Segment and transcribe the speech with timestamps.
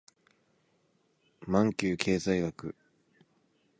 [1.45, 2.73] マンキュー経済学